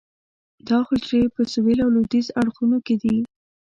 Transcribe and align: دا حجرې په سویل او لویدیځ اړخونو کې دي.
دا 0.67 0.77
حجرې 0.87 1.21
په 1.35 1.41
سویل 1.53 1.79
او 1.83 1.89
لویدیځ 1.95 2.27
اړخونو 2.39 2.77
کې 2.85 2.95
دي. 3.01 3.17